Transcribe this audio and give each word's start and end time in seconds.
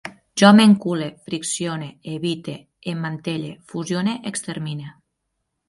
Jo 0.41 0.47
m'encule, 0.59 1.09
friccione, 1.27 1.89
evite, 2.15 2.55
emmantelle, 2.95 3.53
fusione, 3.71 4.19
extermine 4.33 4.93